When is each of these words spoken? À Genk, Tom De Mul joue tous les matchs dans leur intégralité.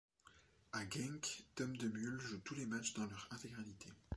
À 0.73 0.79
Genk, 0.89 1.45
Tom 1.53 1.77
De 1.77 1.87
Mul 1.87 2.19
joue 2.21 2.39
tous 2.39 2.55
les 2.55 2.65
matchs 2.65 2.95
dans 2.95 3.05
leur 3.05 3.27
intégralité. 3.29 3.87